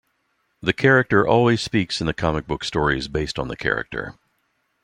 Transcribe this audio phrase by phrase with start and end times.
[0.63, 4.15] The character always speaks in the comic book stories based on the character.